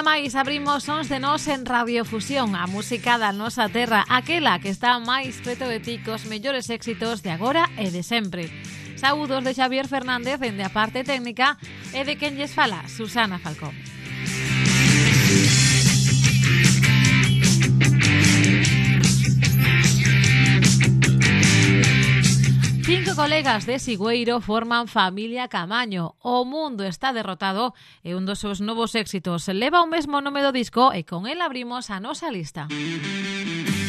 [0.00, 4.72] día máis abrimos sons de nós en Radiofusión, a música da nosa terra, aquela que
[4.72, 8.48] está máis preto de ti cos mellores éxitos de agora e de sempre.
[8.96, 11.60] Saúdos de Xavier Fernández dende a parte técnica
[11.92, 13.76] e de quen lles fala, Susana Falcón.
[22.84, 26.16] Cinco colegas de Sigüeiro forman familia Camaño.
[26.20, 30.50] O mundo está derrotado e un dos seus novos éxitos leva o mesmo nome do
[30.50, 32.66] disco e con el abrimos a nosa lista.
[32.70, 33.79] Música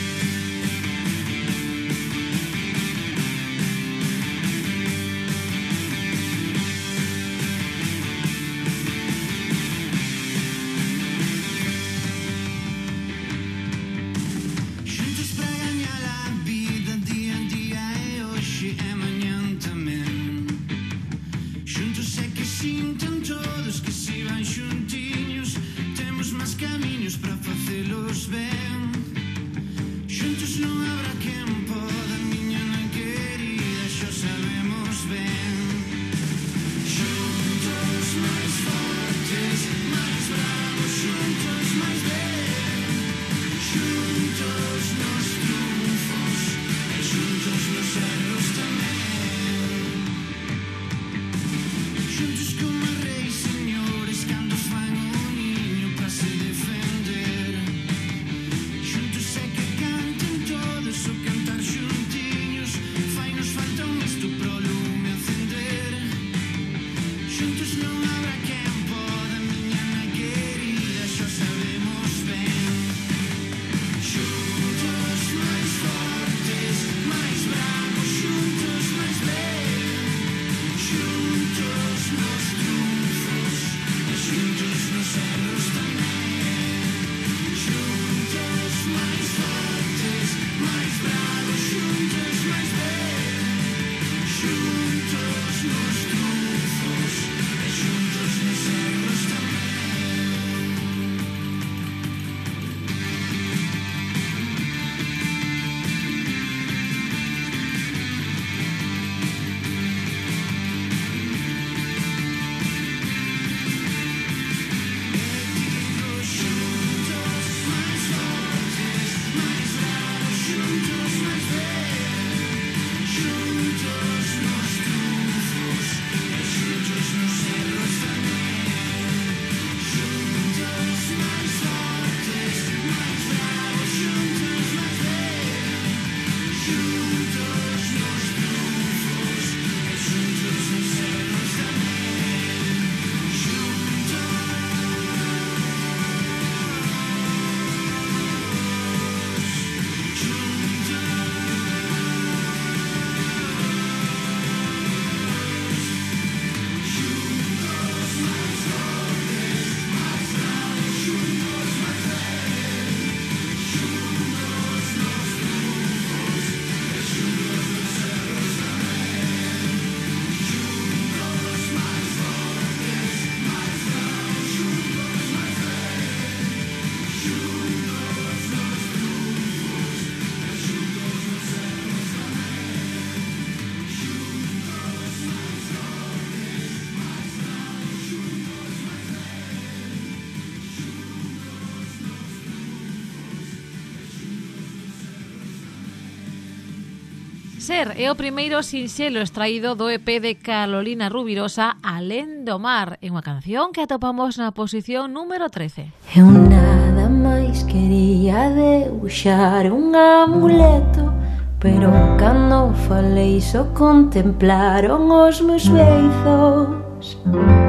[197.71, 203.15] ser é o primeiro sinxelo extraído do EP de Carolina Rubirosa Alén do Mar, en
[203.15, 205.87] unha canción que atopamos na posición número 13.
[206.11, 211.15] Eu nada máis quería deuxar un amuleto
[211.63, 217.60] Pero cando falei só contemplaron os meus beizos Música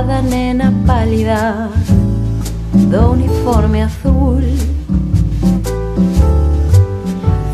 [0.00, 1.68] Cada nena pálida
[2.72, 4.42] de uniforme azul.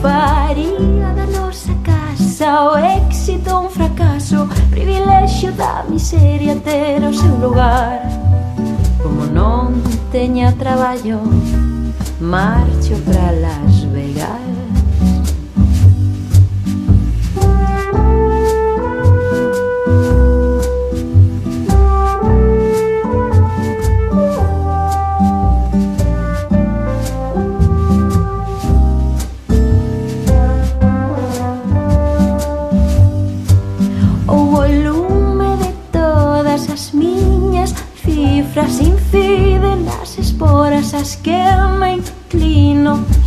[0.01, 8.07] Faría da nosa casa o éxito un fracaso Privilexio da miseria ter o seu lugar.
[9.03, 9.83] Como non
[10.13, 11.19] teña traballo,
[12.21, 13.76] marcho para las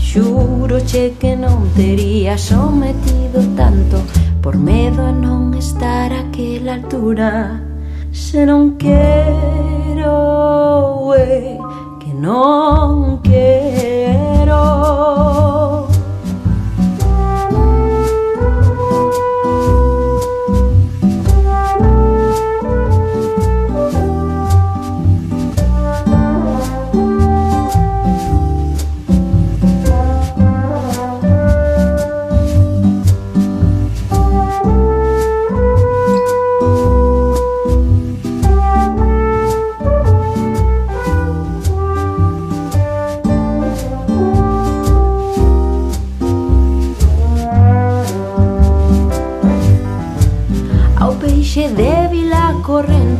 [0.09, 4.01] Xuroche que non tería sometido tanto
[4.41, 7.61] Por medo a non estar aquela altura.
[8.11, 10.13] Se non quero,
[11.11, 11.59] ué,
[11.99, 15.28] que non quero.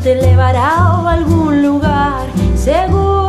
[0.03, 2.25] te levará a algún lugar
[2.55, 3.19] seguro.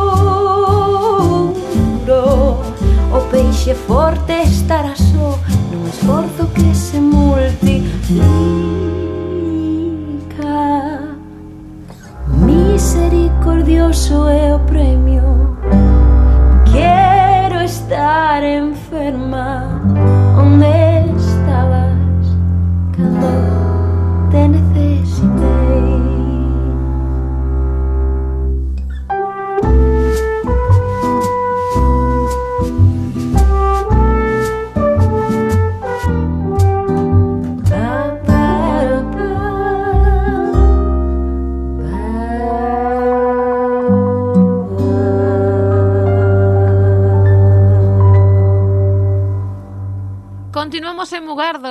[3.13, 5.37] O peixe forte estará só
[5.71, 7.91] nun esforzo que se multiplica.
[12.27, 14.50] Misericordioso é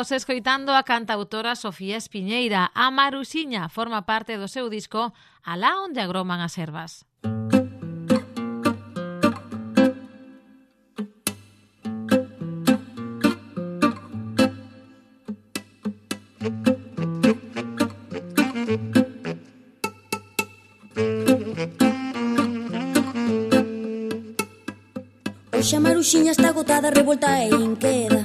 [0.01, 2.73] Estamos escoitando a cantautora Sofía Espiñeira.
[2.73, 5.13] A Maruxiña forma parte do seu disco
[5.45, 7.05] Alá onde agroman as ervas.
[25.53, 28.20] Oxe, a Maruxiña está agotada, revolta e inqueda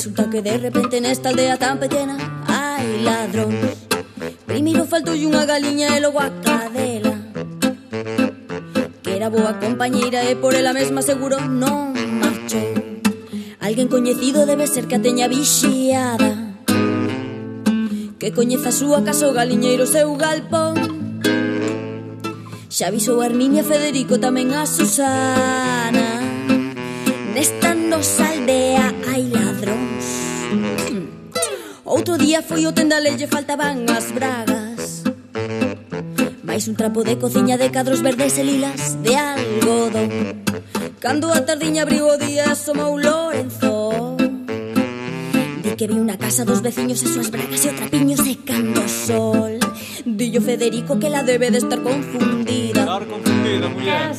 [0.00, 2.16] Resulta que de repente en esta aldea tan pequeña
[2.46, 3.54] hay ladrón.
[4.46, 7.20] Primero faltó y una galiña e logo a cadela.
[9.02, 12.64] Que era boa compañeira e por ela mesma seguro non marchou.
[13.60, 16.56] Alguén coñecido debe ser que a teña vixiada.
[18.16, 20.80] Que coñeza a súa casa o galiñeiro seu galpón.
[22.72, 26.24] Xa avisou a Herminia Federico tamén a Susana.
[27.36, 29.39] Nesta nosa aldea hai la
[31.90, 35.02] Outro día foi o tendale lle faltaban as bragas.
[36.46, 40.38] Mais un trapo de cociña de cadros verdes e lilas de algodón.
[41.02, 44.14] Cando a tardiña abriu o día asomou Lorenzo.
[45.66, 48.86] Di que vi unha casa dos veciños e súas bragas e o trapiño secando o
[48.86, 49.58] sol.
[50.06, 52.86] Dillo Federico que la debe de estar confundida.
[52.86, 54.14] Estar confundida, muller.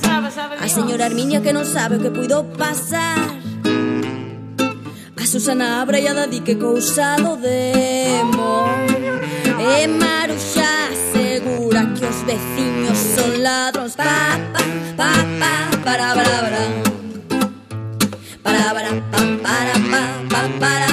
[0.59, 3.40] A señora Arminia que non sabe o que puido pasar.
[5.31, 8.65] Susana abre e a Dadi que cousado demo
[9.57, 13.95] E eh, Maruxa segura que os veciños son ladrons.
[13.95, 14.59] Pa, pa,
[14.97, 15.53] pa, pa,
[15.85, 16.63] para, para, para.
[18.43, 20.90] Para, para, pa, para, pa, pa, para.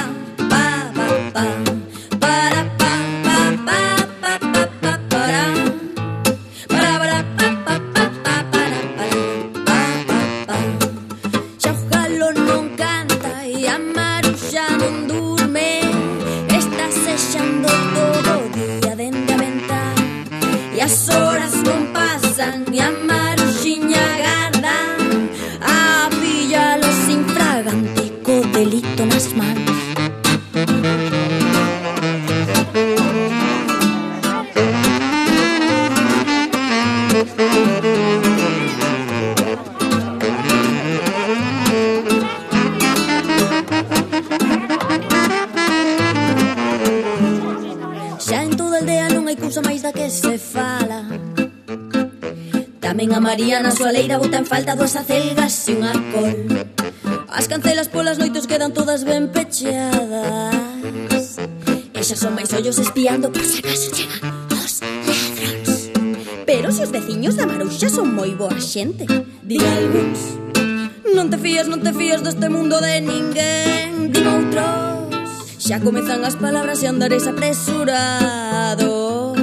[53.39, 56.35] María na súa leira bota en falta dúas acelgas e un alcohol
[57.31, 61.39] As cancelas polas noites quedan todas ben pecheadas.
[61.95, 65.87] E xa son máis ollos espiando por se acaso chegan os ladróns
[66.43, 69.07] Pero se os veciños da Maruxa son moi boa xente
[69.39, 70.35] Di algúns.
[71.15, 75.47] Non te fías, non te fías deste mundo de ninguén Din outros.
[75.63, 79.39] Xa comezan as palabras e andares apresurados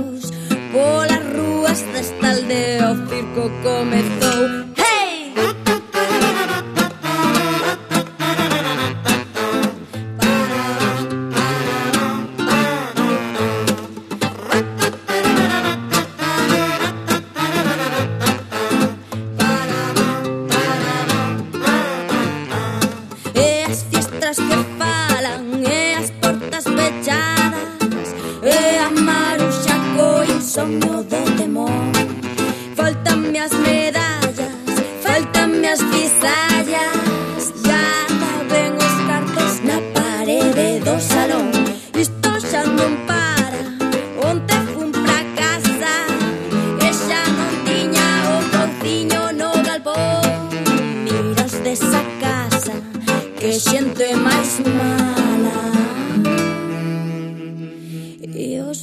[0.69, 1.16] Pola
[3.63, 4.66] comezou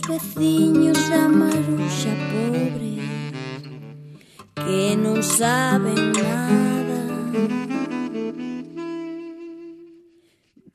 [0.08, 3.00] veciños da Maruxa pobre
[4.56, 7.00] que non saben nada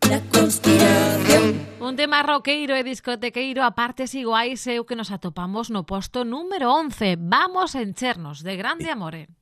[0.09, 5.73] da conspiración Un tema roqueiro e discotequeiro a partes iguais é o que nos atopamos
[5.73, 7.17] no posto número 11.
[7.17, 9.33] Vamos enchernos de grande amore.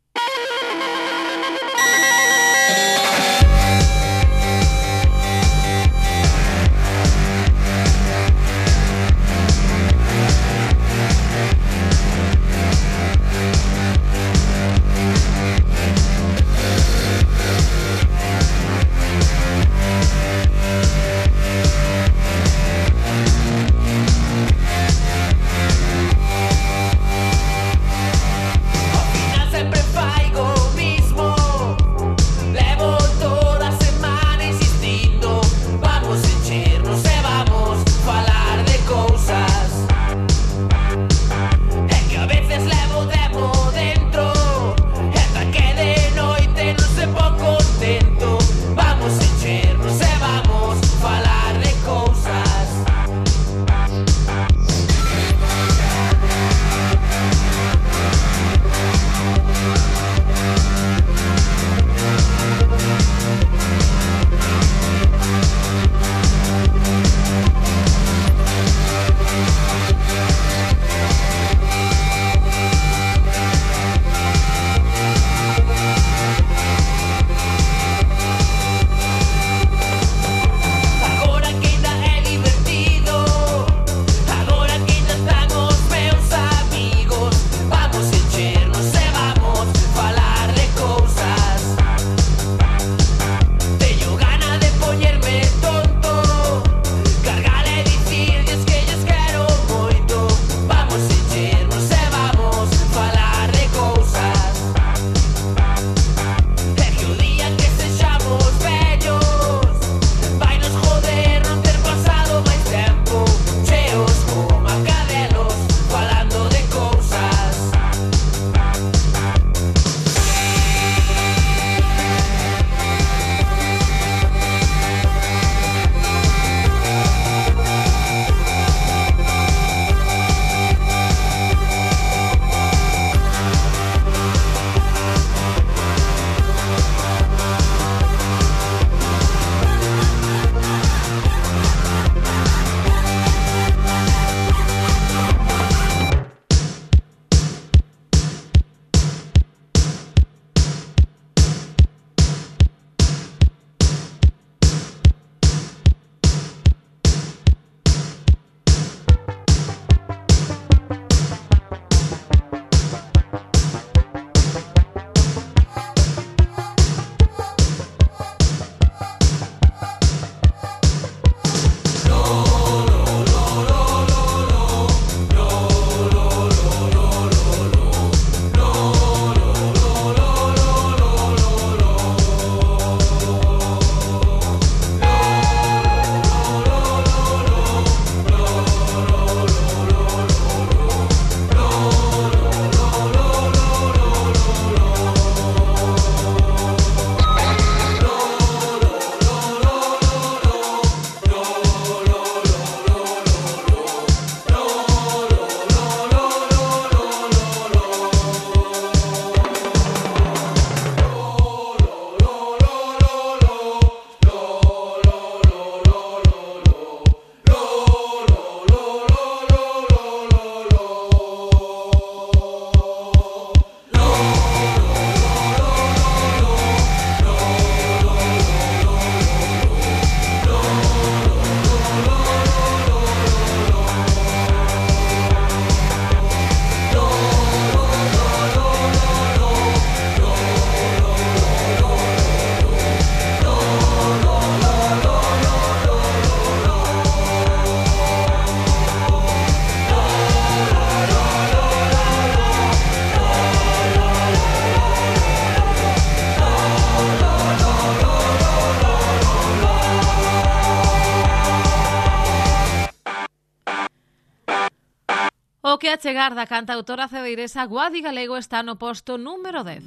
[265.87, 269.85] que achegar da cantautora cedeiresa Guadi Galego está no posto número 10.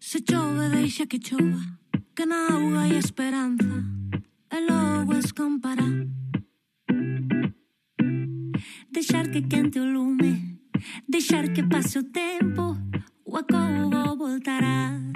[0.00, 1.60] Se chove, deixa que chova,
[2.16, 3.76] que na auga hai esperanza,
[4.48, 5.84] e logo escampará.
[8.88, 10.64] Deixar que quente o lume,
[11.06, 12.74] deixar que pase o tempo,
[13.26, 15.09] o acogo voltará.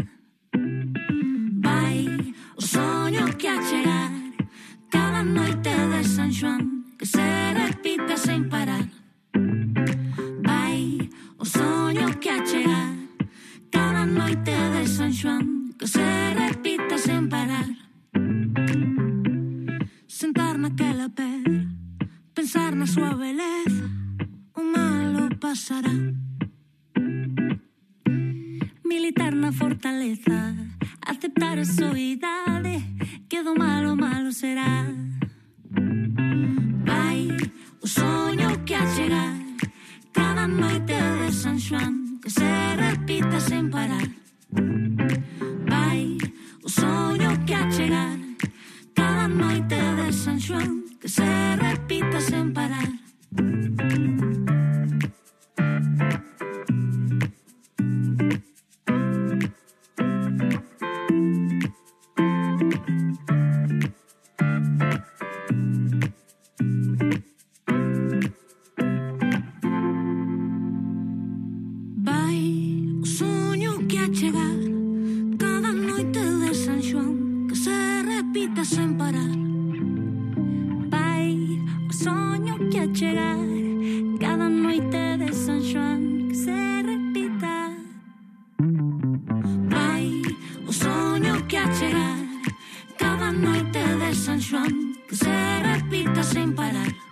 [95.14, 97.03] Se repita sen parar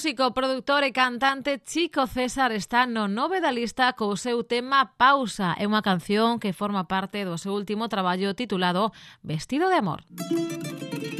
[0.00, 5.52] músico, produtor e cantante Chico César está no nove da lista co seu tema Pausa.
[5.60, 10.00] É unha canción que forma parte do seu último traballo titulado Vestido de Amor.
[10.08, 11.19] Música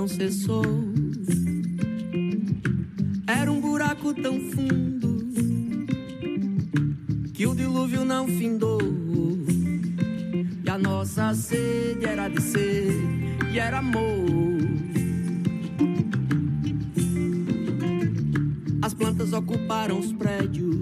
[0.00, 0.64] não cessou.
[3.26, 5.28] Era um buraco tão fundo
[7.34, 8.80] que o dilúvio não findou.
[10.64, 12.94] E a nossa sede era de ser
[13.52, 14.24] e era amor.
[18.80, 20.76] As plantas ocuparam os prédios.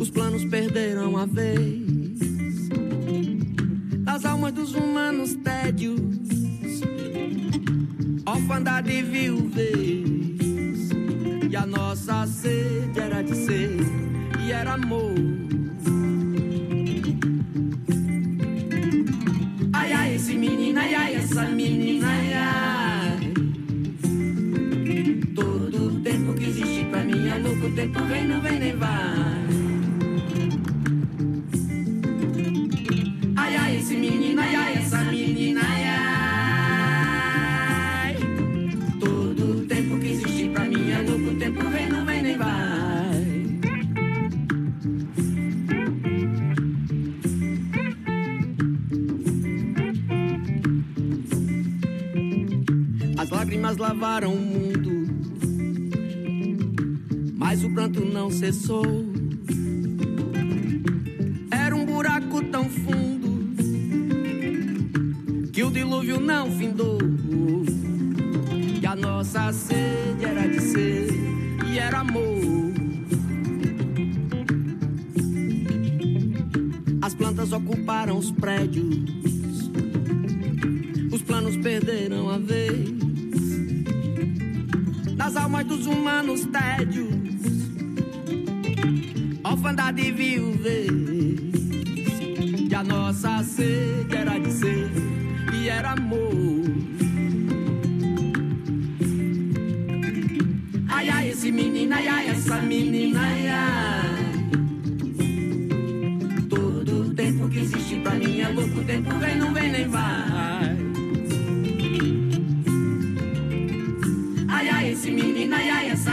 [0.00, 2.68] Os planos perderam a vez.
[4.02, 6.25] Das almas dos humanos tédios.
[8.36, 10.90] Orfandade viuvez.
[11.50, 13.70] E a nossa sede era de ser
[14.44, 15.14] e era amor.
[19.72, 23.32] Ai, ai, esse menino, ai, ai, essa menina, ai, ai.
[25.34, 28.76] Todo o tempo que existe pra mim é louco, o tempo vem, não vem nem
[28.76, 29.45] vai.
[53.76, 55.06] As lágrimas lavaram o mundo,
[57.36, 58.84] mas o pranto não cessou.
[61.50, 63.54] Era um buraco tão fundo
[65.52, 66.98] que o dilúvio não findou.
[68.80, 71.08] E a nossa sede era de ser
[71.70, 72.72] e era amor.
[77.02, 79.35] As plantas ocuparam os prédios,
[85.86, 87.08] humanos, tédios,
[89.44, 90.90] orfandade viuvez.
[92.68, 94.90] E a nossa sede era de ser
[95.54, 96.64] e era amor.
[100.88, 104.16] Ai, ai, esse menino, ai, ai, essa menina, ai, ai.
[106.48, 110.75] Todo tempo que existe pra mim é louco, tempo vem, não vem nem vai.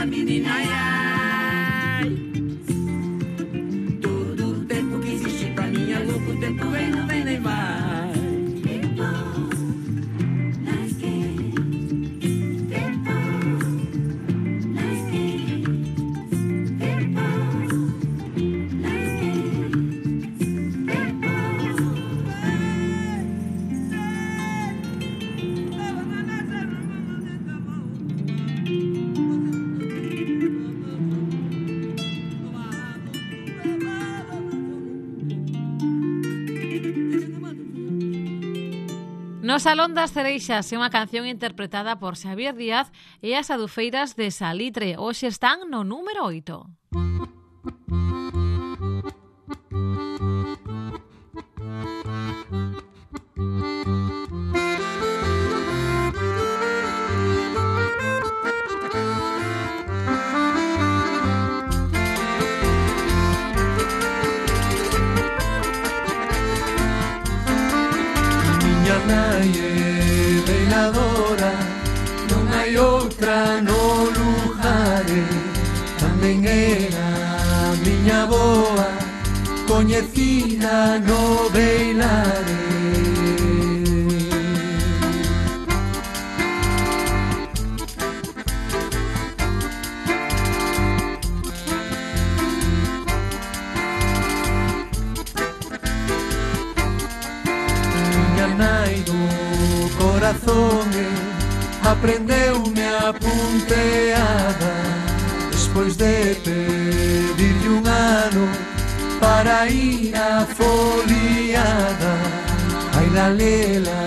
[0.06, 1.03] minina ya
[39.64, 42.92] Salón das Cereixas é unha canción interpretada por Xavier Díaz
[43.24, 45.00] e as adufeiras de Salitre.
[45.00, 46.68] Hoxe están no número 8.
[73.24, 75.24] strano lujare
[75.96, 78.88] Tamén era miña boa
[79.64, 82.64] Coñecida no beilare
[99.98, 100.93] corazón
[102.04, 104.74] prendeume a punteada.
[105.50, 108.46] Despois de pedirle un ano
[109.20, 112.14] para ir a foliada.
[112.98, 114.00] Ai la lela,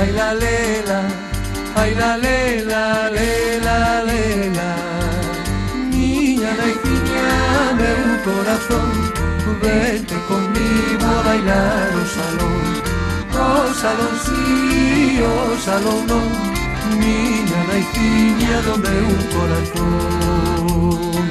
[0.00, 1.00] ai la lela,
[1.76, 3.78] ai la lela, lela,
[4.08, 4.70] lela
[5.92, 7.28] Miña naifiña,
[7.80, 8.90] meu corazón,
[9.62, 12.64] vente conmigo a bailar o salón.
[13.46, 16.59] O salón sí, o salón non
[17.00, 21.26] miña naiciña do meu corazón.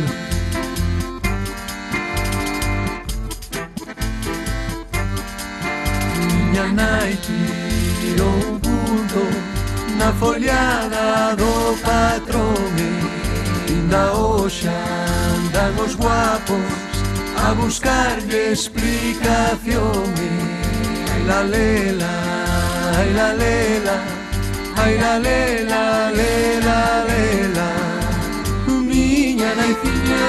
[6.18, 9.22] Miña nai tirou un punto
[10.00, 11.54] na foliada do
[11.86, 12.92] patrón e
[13.72, 14.78] inda hoxa
[15.36, 16.90] andan os guapos
[17.46, 20.32] a buscarlle explicación e
[21.14, 22.14] ai la lela,
[22.98, 23.96] ai la lela,
[24.82, 27.70] Ai la lela, lela, lela
[28.88, 30.24] Miña naiciña,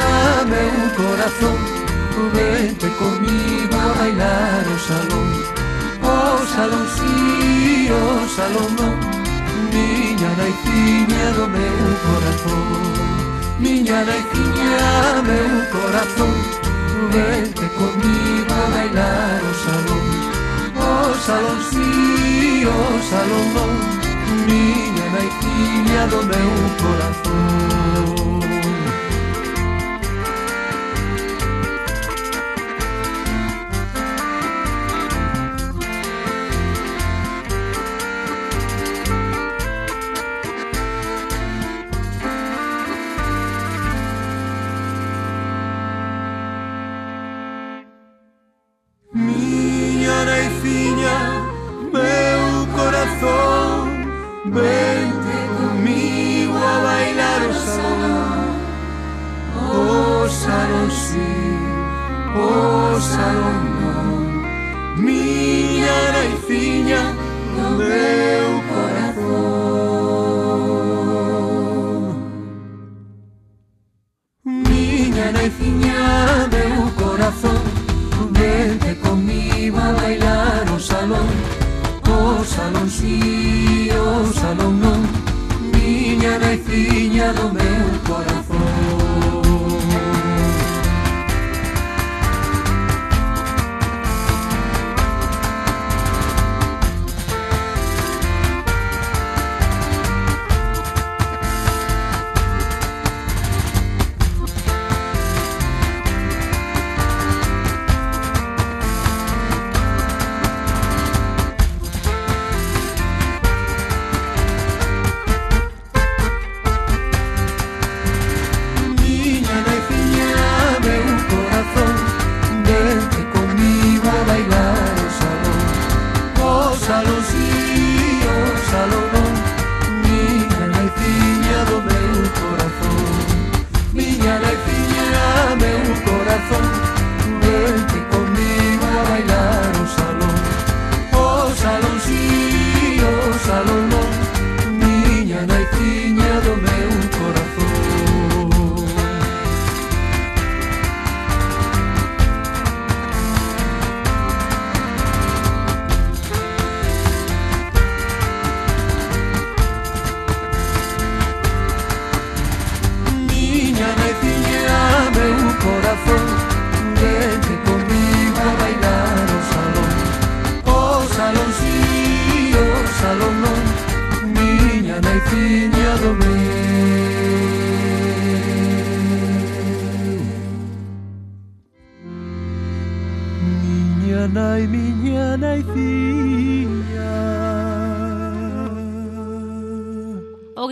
[0.53, 1.59] meu corazón.
[2.35, 5.29] Vente comigo a bailar o salón.
[6.03, 6.17] O
[6.55, 8.05] salón si, sí, o
[8.37, 8.97] salón non
[9.73, 12.67] Miña naiciña do meu corazón.
[13.65, 16.35] Miña naiciña, meu corazón.
[17.15, 20.05] Vente comigo a bailar o salón.
[20.91, 22.79] O salón si, sí, o
[23.11, 24.00] salón non
[24.47, 27.50] niña en Haití me ha donde un corazón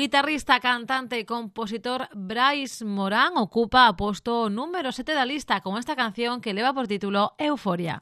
[0.09, 5.97] guitarrista, cantante y compositor Bryce Moran ocupa puesto número 7 de la lista con esta
[5.97, 7.99] canción que lleva por título Euforia.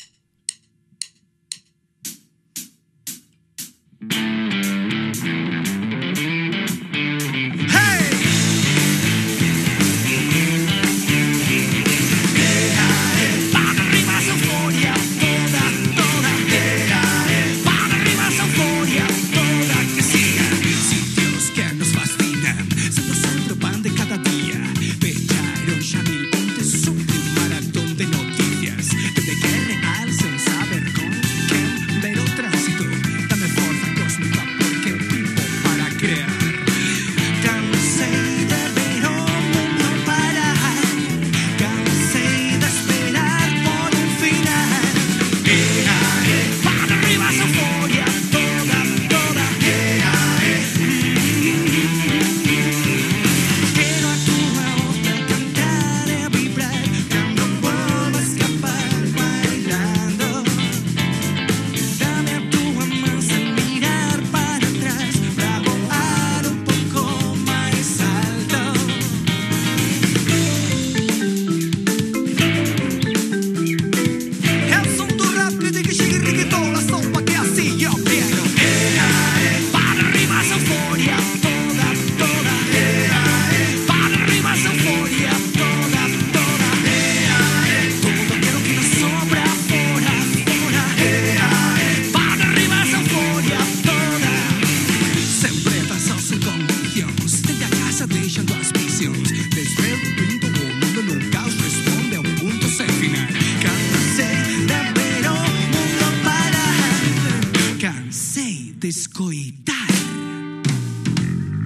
[109.48, 109.76] いたい。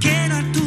[0.00, 0.59] けなと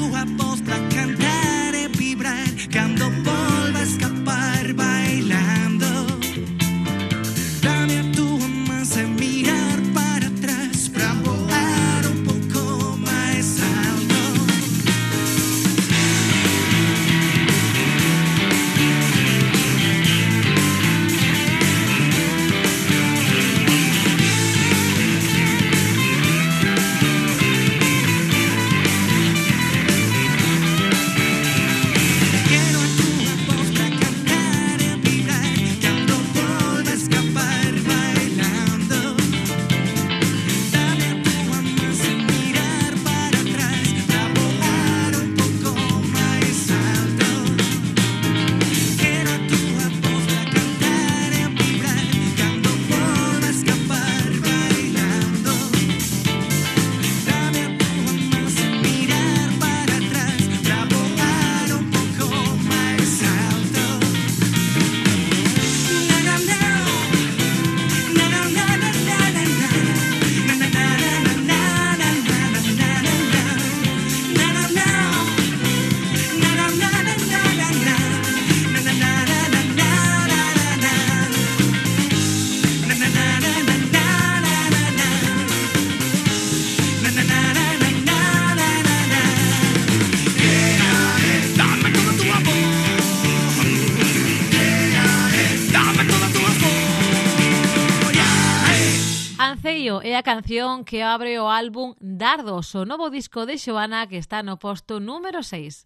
[99.43, 104.15] Anceio é a canción que abre o álbum Dardos, o novo disco de Xoana que
[104.15, 105.83] está no posto número 6.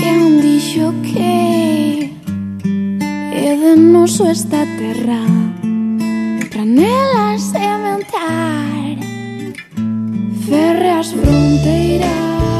[0.00, 2.08] Quen dixo que
[3.36, 5.20] é de noso esta terra
[6.48, 8.96] Pra nela sementar
[10.48, 12.53] Ferre as fronteiras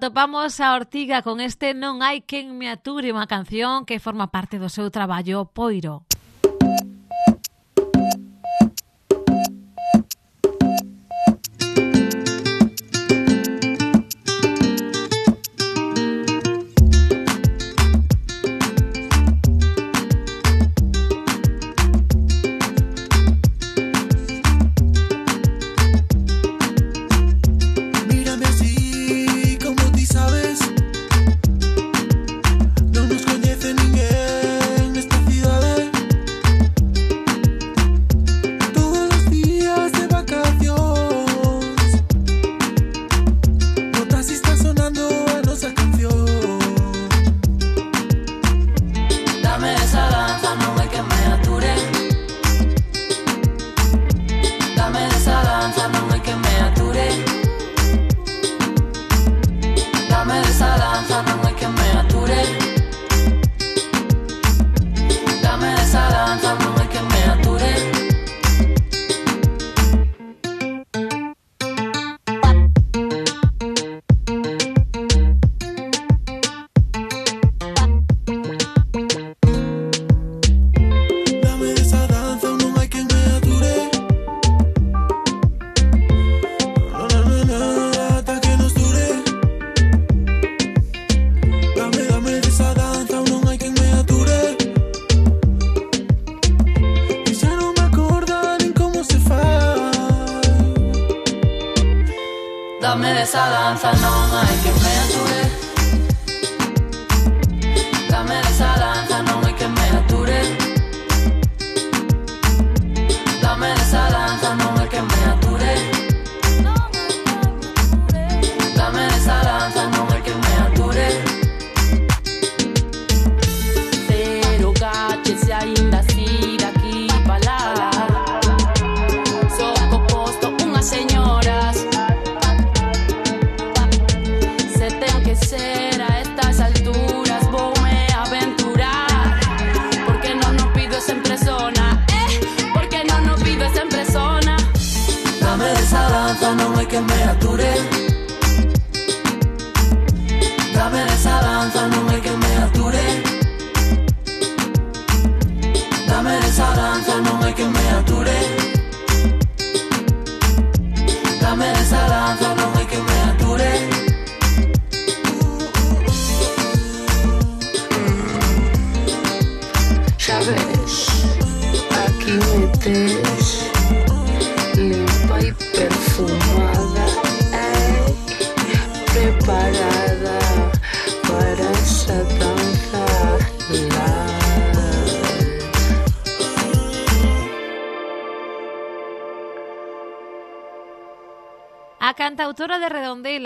[0.00, 4.56] Atopamos a Ortiga con este Non hai quen me ature, unha canción que forma parte
[4.56, 6.08] do seu traballo Poiro.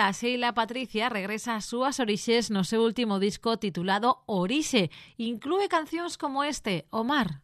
[0.04, 6.18] española Sheila Patricia regresa a súas orixes no seu último disco titulado Orise incluye canciones
[6.18, 7.40] como este, Omar.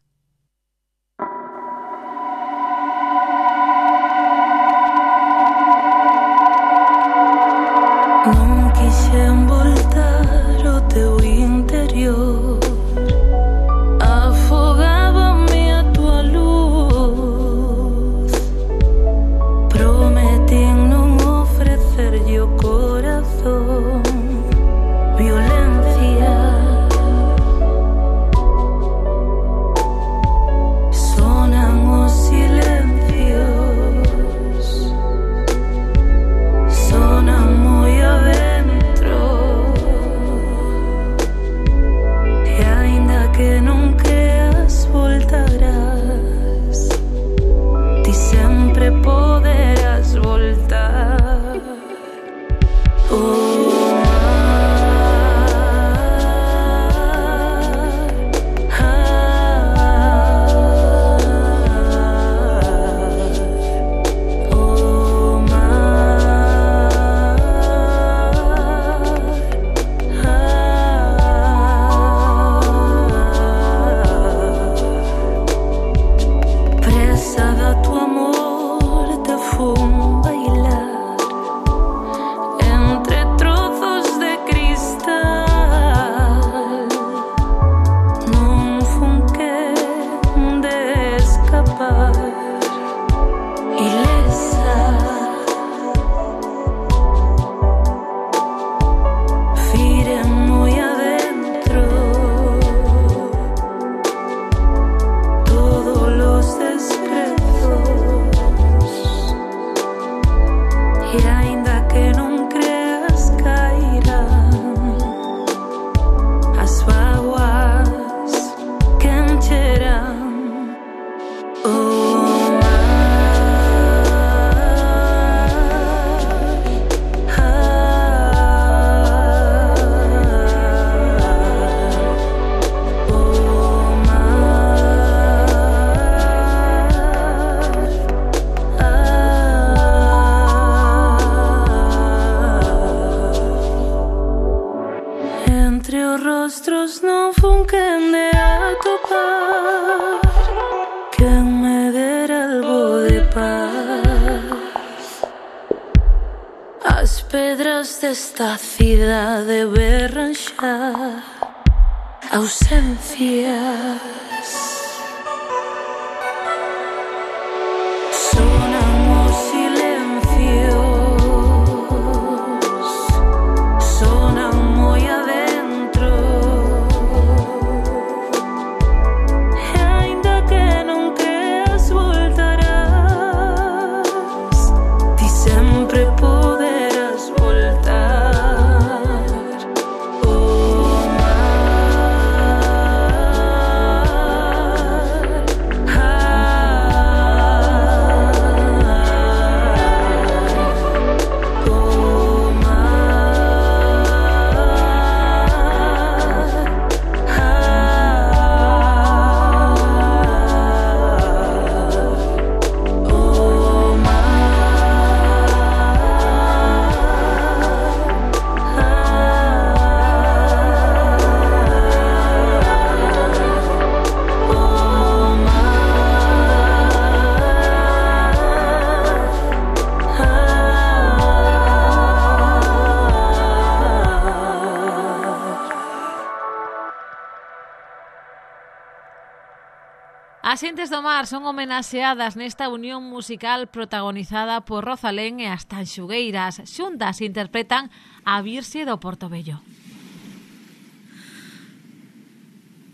[240.61, 246.61] Xentes do mar son homenaxeadas nesta unión musical protagonizada por Rosalén e as Tanxugueiras.
[246.69, 247.89] Xuntas interpretan
[248.21, 249.57] a Virxe do Porto Bello.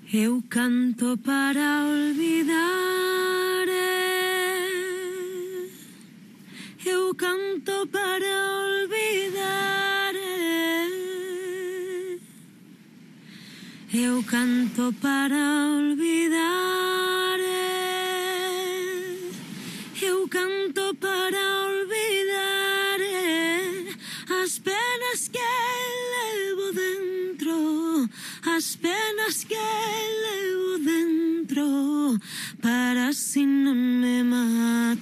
[0.07, 5.67] Eu canto para olvidar eh.
[6.87, 12.15] Eu canto para olvidar eh.
[13.91, 16.86] Eu canto para olvidar
[28.57, 29.55] las penas que
[30.23, 32.17] leo dentro
[32.59, 34.97] para si no me mataré.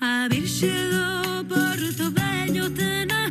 [0.00, 3.21] Haber llegado por todo ello tener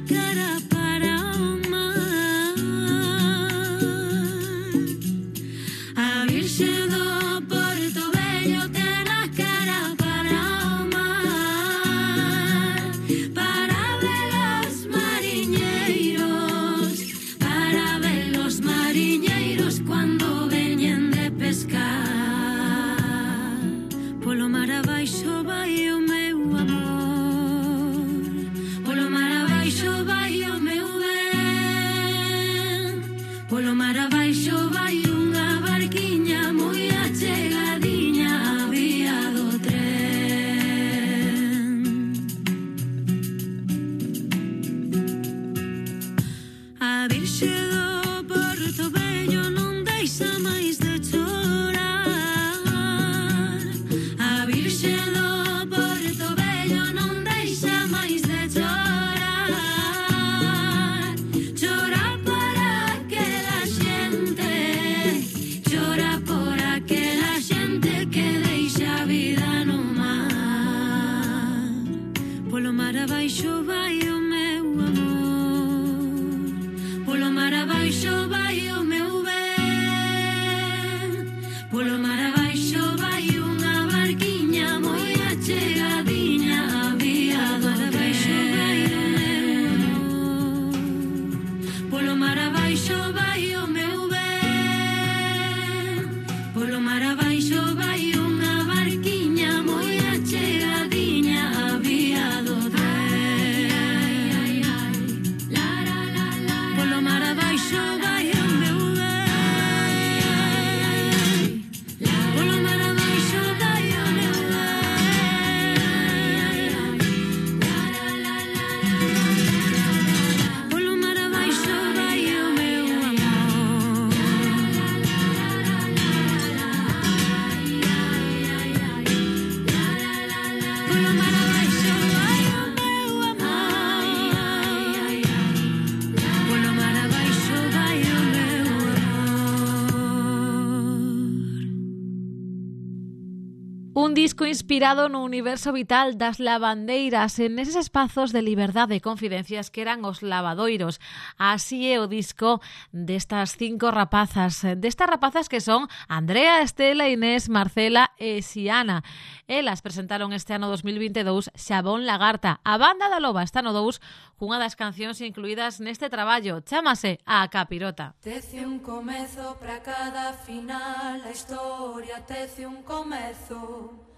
[144.72, 150.00] inspirado no universo vital das lavandeiras en eses espazos de liberdade e confidencias que eran
[150.08, 151.04] os lavadoiros.
[151.36, 152.64] Así é o disco
[152.96, 159.04] destas cinco rapazas, destas rapazas que son Andrea, Estela, Inés, Marcela e Siana.
[159.52, 164.00] Elas presentaron este ano 2022 Xabón Lagarta, a banda da loba está no 2
[164.40, 166.64] cunha das cancións incluídas neste traballo.
[166.64, 168.16] Chámase A Capirota.
[168.24, 174.11] Tece un comezo para cada final, a historia tece un comezo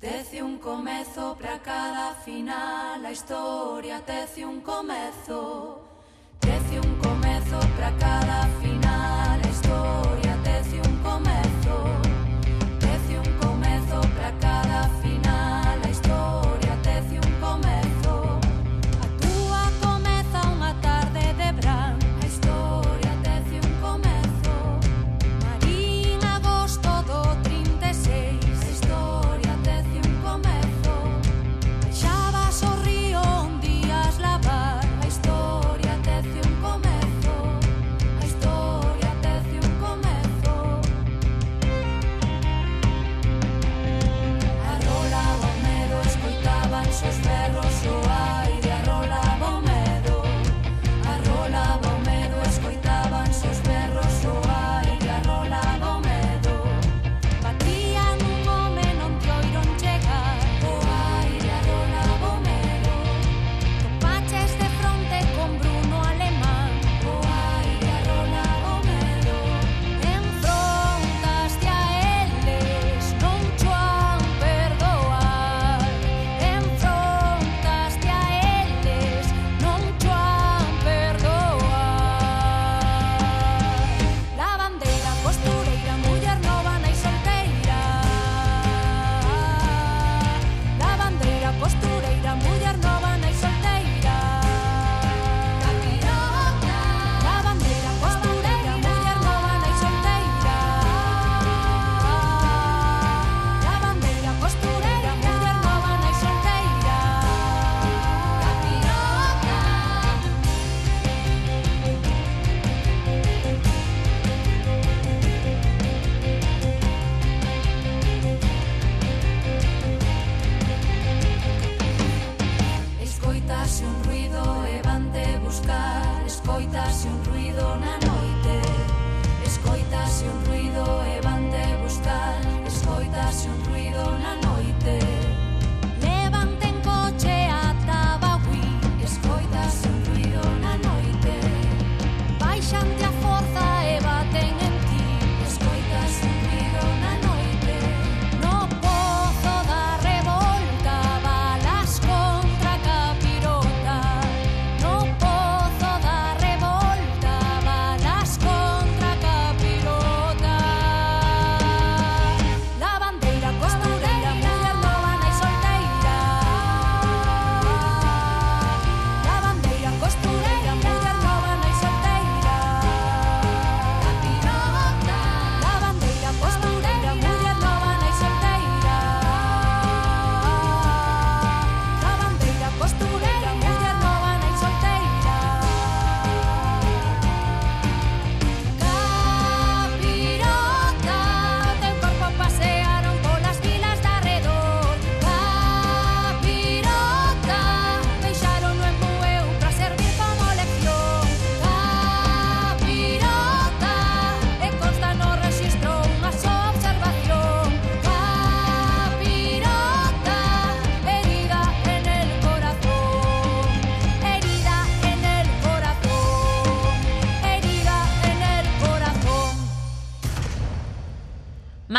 [0.00, 5.80] Tece un comezo para cada final A historia tece un comezo.
[6.38, 9.17] Tece un comezo para cada final.
[47.16, 48.07] perros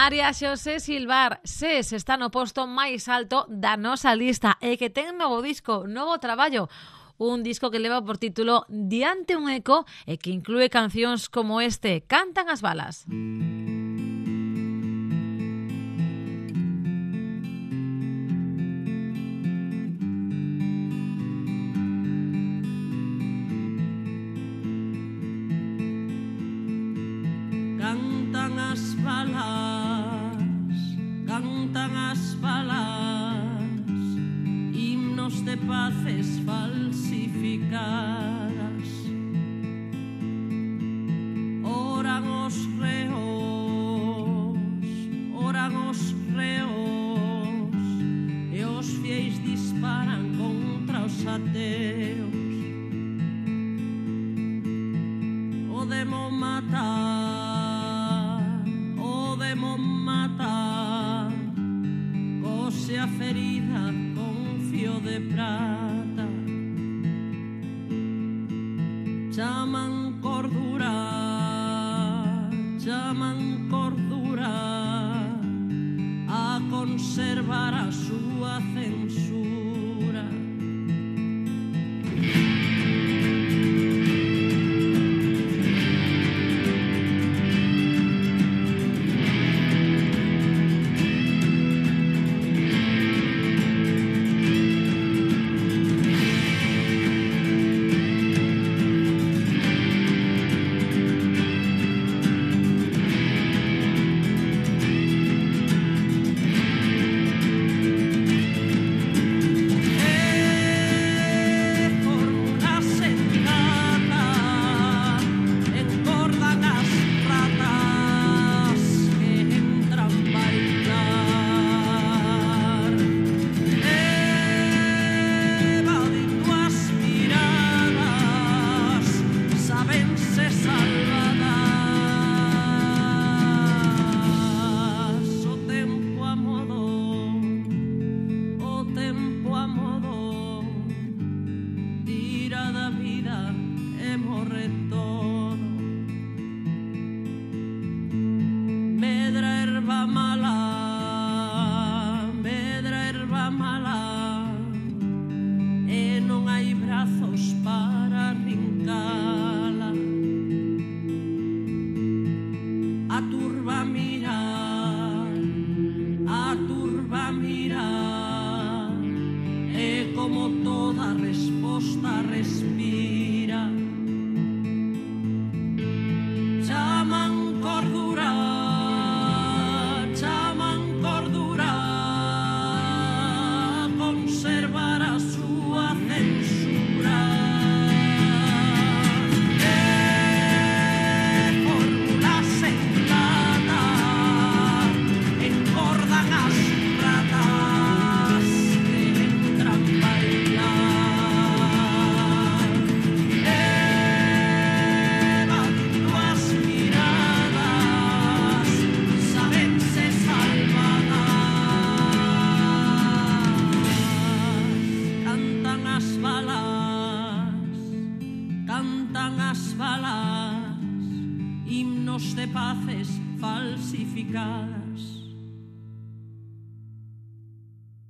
[0.09, 5.13] María Xosé Silvar, SES está no posto máis alto da nosa lista e que ten
[5.21, 6.65] novo disco, novo traballo
[7.21, 12.01] un disco que leva por título Diante un eco e que inclúe cancións como este,
[12.09, 13.05] Cantan as balas.
[27.77, 29.98] Cantan as balas
[31.41, 33.37] cantan aspalas,
[34.73, 38.58] himnos de paces falsificadas.